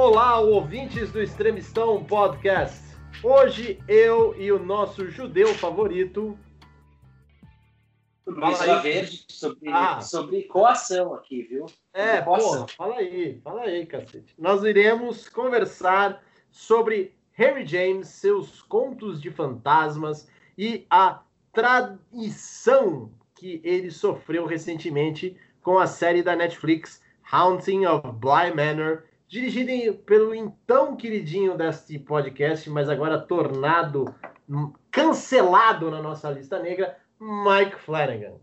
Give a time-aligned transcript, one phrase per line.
[0.00, 2.80] Olá, ouvintes do Extremistão Podcast.
[3.20, 6.38] Hoje eu e o nosso judeu favorito.
[8.24, 10.00] Luiz Verde sobre, ah.
[10.00, 11.66] sobre coação aqui, viu?
[11.92, 14.32] É, porra, fala aí, fala aí, cacete.
[14.38, 23.90] Nós iremos conversar sobre Harry James, seus contos de fantasmas e a tradição que ele
[23.90, 27.02] sofreu recentemente com a série da Netflix
[27.32, 34.06] Haunting of Bly Manor, dirigido pelo então queridinho deste podcast, mas agora tornado
[34.90, 38.38] cancelado na nossa lista negra, Mike Flanagan.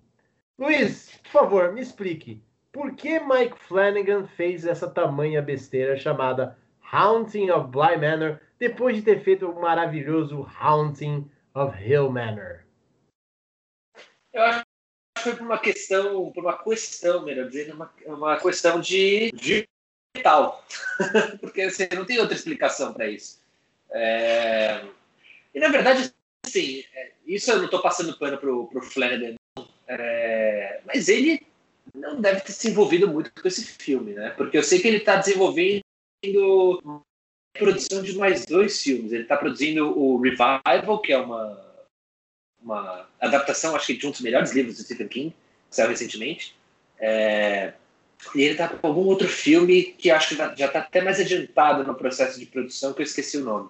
[0.59, 6.57] Luiz, por favor, me explique, por que Mike Flanagan fez essa tamanha besteira chamada
[6.91, 12.63] Haunting of Bly Manor depois de ter feito o maravilhoso Haunting of Hill Manor?
[14.31, 14.63] Eu acho
[15.15, 19.67] que foi por uma questão, por uma questão, melhor dizendo, uma, uma questão de, de
[20.21, 20.65] tal.
[21.39, 23.39] Porque assim, não tem outra explicação para isso.
[23.91, 24.81] É...
[25.53, 26.13] E na verdade,
[26.45, 29.35] assim, é, isso eu não estou passando pano pro, pro Flanagan,
[29.87, 30.81] é...
[30.85, 31.41] mas ele
[31.93, 34.31] não deve ter se envolvido muito com esse filme, né?
[34.31, 35.81] Porque eu sei que ele está desenvolvendo
[37.55, 39.11] a produção de mais dois filmes.
[39.11, 41.65] Ele está produzindo o Revival, que é uma
[42.65, 45.35] uma adaptação, acho que de um dos melhores livros do Stephen King,
[45.69, 46.55] que saiu recentemente.
[46.99, 47.73] É,
[48.35, 51.85] e ele está com algum outro filme que acho que já está até mais adiantado
[51.85, 53.69] no processo de produção, que eu esqueci o nome.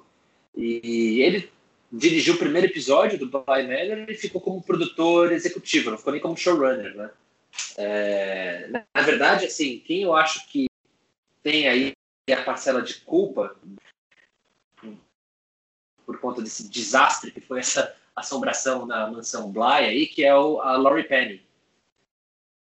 [0.55, 1.51] E ele
[1.91, 6.21] dirigiu o primeiro episódio do Bly Manor e ficou como produtor executivo, não ficou nem
[6.21, 7.11] como showrunner, né?
[7.77, 10.65] É, na verdade, assim, quem eu acho que
[11.43, 11.93] tem aí
[12.31, 13.55] a parcela de culpa
[16.05, 20.59] por conta desse desastre que foi essa assombração na mansão Bly aí, que é o,
[20.59, 21.45] a Laurie Penny.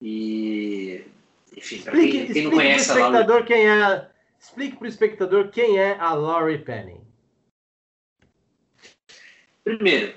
[0.02, 1.06] E,
[1.56, 3.46] enfim, para quem, quem não conhece a Laurie...
[3.46, 7.02] Quem é, explique para o espectador quem é a Laurie Penny.
[9.64, 10.16] Primeiro,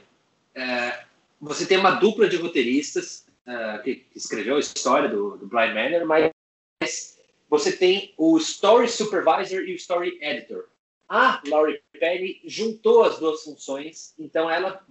[0.54, 1.04] é,
[1.40, 5.72] você tem uma dupla de roteiristas é, que, que, escreveu a história do, do Blind
[5.72, 7.18] Manor, mas
[7.48, 10.68] você tem o Story Supervisor e o Story Editor.
[11.08, 14.84] A Laurie Penny juntou as duas funções, então ela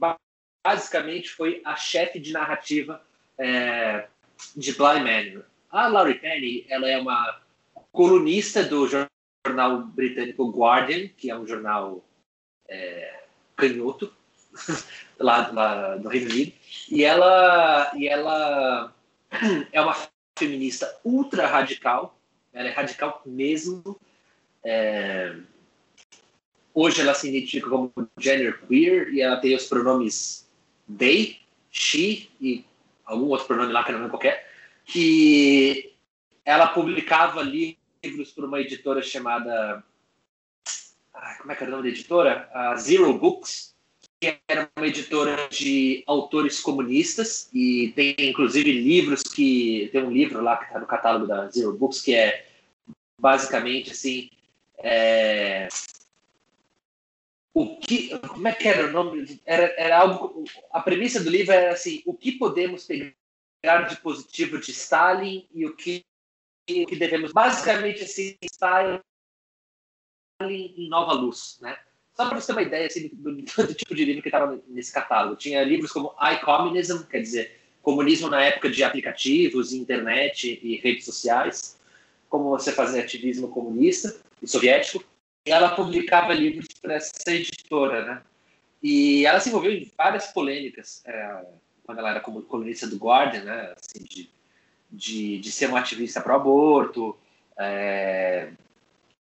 [0.65, 3.05] basicamente foi a chefe de narrativa
[3.37, 4.07] é,
[4.55, 5.45] de Bly Manor.
[5.69, 7.41] A Laurie Penny, ela é uma
[7.91, 12.03] colunista do jornal britânico Guardian, que é um jornal
[12.67, 13.23] é,
[13.55, 14.13] canhoto
[15.19, 16.53] lá, lá no Reino Unido,
[16.89, 18.93] e ela, e ela
[19.71, 19.95] é uma
[20.37, 22.17] feminista ultra radical,
[22.53, 23.99] ela é radical mesmo.
[24.63, 25.35] É,
[26.79, 30.47] Hoje ela se identifica como gender queer e ela tem os pronomes
[30.95, 31.39] they,
[31.71, 32.63] she e
[33.03, 34.46] algum outro pronome lá que eu não lembro qualquer,
[34.87, 35.93] que
[36.45, 39.83] ela publicava livros por uma editora chamada.
[41.39, 42.49] como é que era o nome da editora?
[42.53, 43.75] A Zero Books,
[44.19, 49.89] que era uma editora de autores comunistas e tem inclusive livros que.
[49.91, 52.47] Tem um livro lá que está no catálogo da Zero Books que é
[53.19, 54.29] basicamente assim.
[54.79, 55.67] É,
[57.53, 59.41] o que, como é que era o nome?
[59.43, 63.11] Era, era algo, a premissa do livro era assim, o que podemos pegar
[63.89, 66.03] de positivo de Stalin e o que,
[66.69, 68.99] o que devemos, basicamente assim, Stalin
[70.41, 71.77] em nova luz, né?
[72.15, 74.91] Só para você ter uma ideia assim, do, do, tipo de livro que estava nesse
[74.91, 75.35] catálogo.
[75.35, 81.79] Tinha livros como iCommunism, quer dizer, comunismo na época de aplicativos, internet e redes sociais,
[82.29, 85.03] como você fazer ativismo comunista e soviético
[85.51, 88.21] ela publicava livros para essa editora, né?
[88.81, 91.45] E ela se envolveu em várias polêmicas é,
[91.87, 93.73] quando ela era colunista do Guardian, né?
[93.79, 94.29] Assim, de,
[94.91, 97.17] de, de ser uma ativista pro aborto,
[97.57, 98.51] é,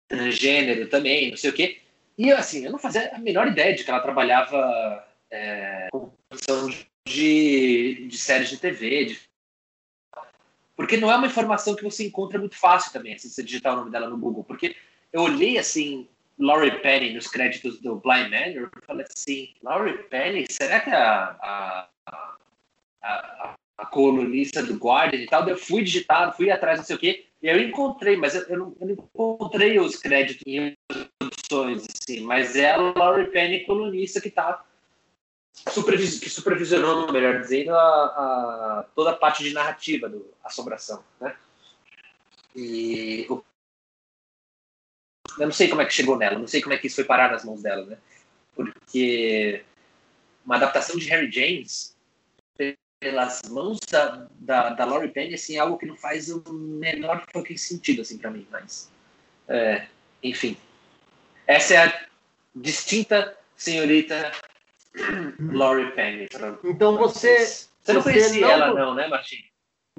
[0.08, 1.82] transgênero também, não sei o quê.
[2.16, 6.70] E assim, eu não fazia a menor ideia de que ela trabalhava é, com produção
[7.08, 9.20] de, de séries de TV, de...
[10.76, 13.74] porque não é uma informação que você encontra muito fácil também, assim, se você digitar
[13.74, 14.76] o nome dela no Google, porque
[15.12, 16.08] eu olhei assim,
[16.38, 20.96] Laurie Penny nos créditos do Blind Manor, e falei assim, Laurie Penny, será que é
[20.96, 21.90] a, a,
[23.04, 25.48] a, a, colunista do Guardian e tal?
[25.48, 28.58] Eu fui digitar, fui atrás, não sei o quê, e eu encontrei, mas eu, eu,
[28.58, 30.76] não, eu não, encontrei os créditos em
[31.20, 34.64] produções, assim, mas é a Laurie Penny, colunista, que tá
[35.70, 41.36] supervis, que supervisionou, melhor dizendo, a, a, toda a parte de narrativa do Assombração, né?
[42.56, 43.44] E o
[45.40, 47.06] eu não sei como é que chegou nela, não sei como é que isso foi
[47.06, 47.98] parar nas mãos dela, né?
[48.56, 49.64] Porque
[50.46, 51.96] uma adaptação de Harry James
[53.04, 57.24] pelas mãos da, da, da Laurie Penny, assim, é algo que não faz o menor
[57.32, 58.92] fucking sentido, assim, para mim, mas...
[59.48, 59.88] É,
[60.24, 60.56] enfim.
[61.46, 62.06] Essa é a
[62.56, 64.32] distinta senhorita
[65.52, 66.28] Laurie Penny.
[66.64, 67.46] Então você.
[67.46, 68.50] Você não você conhecia não...
[68.50, 69.44] ela, não, né, Martim?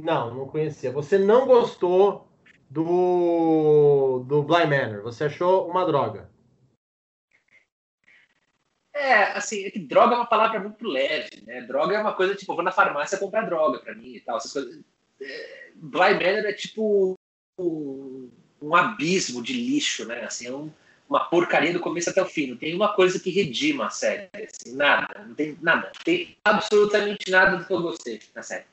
[0.01, 0.91] Não, não conhecia.
[0.91, 2.27] Você não gostou
[2.71, 5.03] do, do Blind Manor.
[5.03, 6.31] Você achou uma droga.
[8.95, 11.63] É, assim, é que droga é uma palavra muito leve, né?
[11.63, 14.37] Droga é uma coisa tipo, vou na farmácia comprar droga pra mim e tal.
[14.37, 14.81] Essas coisas.
[15.21, 17.19] É, Blind Manor é tipo
[17.59, 18.31] um,
[18.75, 20.25] abismo de lixo, né?
[20.25, 20.71] Assim, é um,
[21.09, 22.47] uma porcaria do começo até o fim.
[22.47, 24.29] Não tem uma coisa que redima a série.
[24.33, 25.91] Assim, nada, não tem nada.
[26.05, 28.65] Tem absolutamente nada do que eu gostei na série.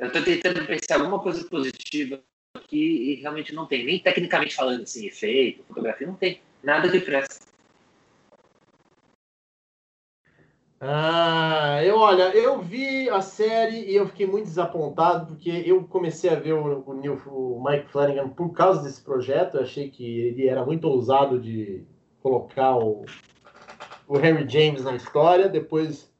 [0.00, 2.20] Eu tô tentando pensar alguma coisa positiva
[2.54, 3.84] aqui e realmente não tem.
[3.84, 6.40] Nem tecnicamente falando, assim, efeito, fotografia, não tem.
[6.60, 7.49] Nada que presta.
[10.82, 16.30] Ah, eu olha, eu vi a série e eu fiquei muito desapontado porque eu comecei
[16.30, 19.58] a ver o, o, Neil, o Mike Flanagan por causa desse projeto.
[19.58, 21.84] Eu achei que ele era muito ousado de
[22.22, 23.04] colocar o,
[24.08, 25.50] o Henry James na história.
[25.50, 26.10] Depois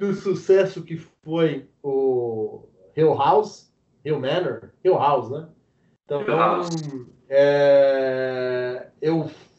[0.00, 3.70] do sucesso que foi o Hill House,
[4.02, 5.50] Hill Manor, Hill House, né?
[6.06, 6.28] Então, é, eu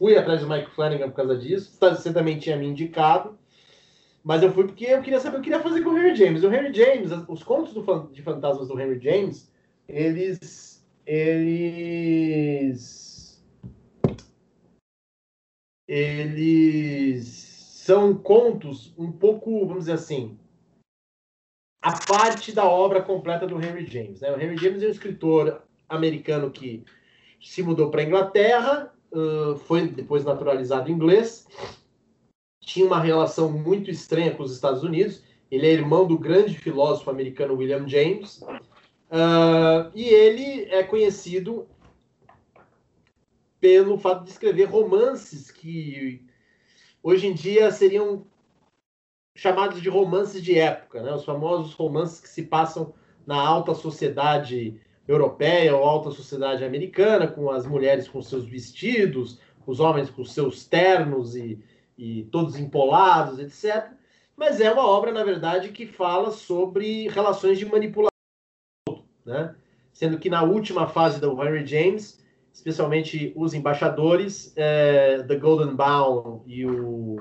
[0.06, 1.76] fui atrás do Mike Flanagan por causa disso.
[1.80, 3.36] Você também tinha me indicado.
[4.24, 6.44] Mas eu fui porque eu queria saber, eu queria fazer com o Henry James.
[6.44, 7.82] O Henry James, os contos do,
[8.12, 9.52] de fantasmas do Henry James,
[9.88, 10.86] eles.
[11.08, 12.24] Eles.
[15.88, 20.38] Eles são contos um pouco, vamos dizer assim,
[21.82, 24.22] a parte da obra completa do Henry James.
[24.22, 24.32] Né?
[24.32, 26.84] O Henry James é um escritor americano que
[27.40, 28.95] se mudou para a Inglaterra,
[29.66, 31.48] foi depois naturalizado inglês,
[32.62, 35.24] tinha uma relação muito estranha com os Estados Unidos.
[35.52, 38.42] Ele é irmão do grande filósofo americano William James.
[38.42, 41.68] Uh, e ele é conhecido
[43.60, 46.26] pelo fato de escrever romances que
[47.02, 48.26] hoje em dia seriam
[49.36, 51.14] chamados de romances de época, né?
[51.14, 52.94] os famosos romances que se passam
[53.26, 59.80] na alta sociedade europeia ou alta sociedade americana, com as mulheres com seus vestidos, os
[59.80, 61.60] homens com seus ternos e,
[61.98, 63.92] e todos empolados, etc.
[64.36, 68.12] Mas é uma obra, na verdade, que fala sobre relações de manipulação,
[69.26, 69.56] né?
[69.94, 76.42] sendo que na última fase do Henry James, especialmente os embaixadores, é, The Golden Bound
[76.46, 77.18] e o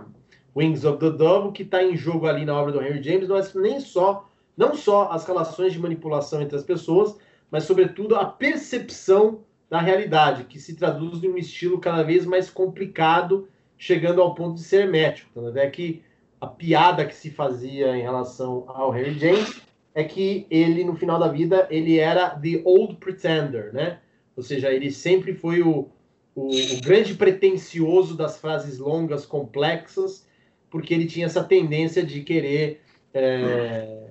[0.57, 3.37] Wings of the Dove, que está em jogo ali na obra do Henry James não
[3.37, 7.17] é nem só não só as relações de manipulação entre as pessoas,
[7.51, 12.51] mas sobretudo a percepção da realidade, que se traduz em um estilo cada vez mais
[12.51, 15.31] complicado, chegando ao ponto de ser hermético.
[15.31, 16.03] Então, até que
[16.41, 19.63] a piada que se fazia em relação ao Henry James
[19.95, 23.99] é que ele, no final da vida, ele era the old pretender, né?
[24.37, 25.89] Ou seja, ele sempre foi o,
[26.35, 30.27] o, o grande pretensioso das frases longas, complexas,
[30.69, 32.83] porque ele tinha essa tendência de querer
[33.13, 34.09] é,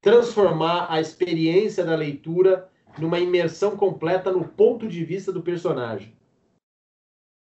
[0.00, 6.14] transformar a experiência da leitura numa imersão completa no ponto de vista do personagem.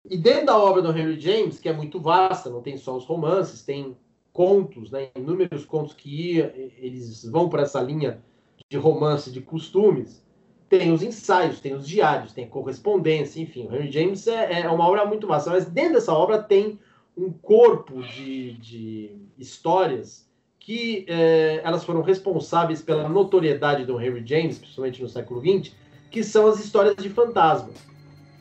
[0.08, 3.04] E dentro da obra do Henry James, que é muito vasta, não tem só os
[3.04, 3.96] romances, tem
[4.32, 8.22] contos, né, inúmeros contos que eles vão para essa linha
[8.68, 10.25] de romance de costumes,
[10.68, 13.66] tem os ensaios, tem os diários, tem correspondência, enfim.
[13.66, 16.78] O Henry James é, é uma obra muito vasta, mas dentro dessa obra tem
[17.16, 20.29] um corpo de, de histórias
[20.60, 25.74] que é, elas foram responsáveis pela notoriedade do Henry James, principalmente no século XX,
[26.10, 27.74] que são as histórias de fantasmas.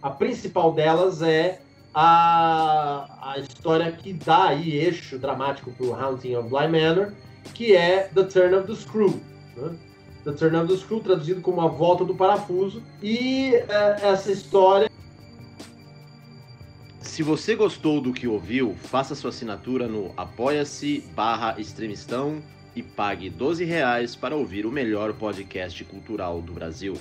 [0.02, 1.62] A principal delas é
[1.94, 7.14] a, a história que dá aí eixo dramático para o Haunting of Bly Manor,
[7.54, 9.20] que é The Turn of the Screw.
[9.56, 9.76] Né?
[10.26, 12.84] The Turn of the Screw, traduzido como A Volta do Parafuso.
[13.02, 14.90] E é, essa história
[17.20, 22.42] se você gostou do que ouviu, faça sua assinatura no apoia-se barra extremistão
[22.74, 26.98] e pague 12 reais para ouvir o melhor podcast cultural do Brasil.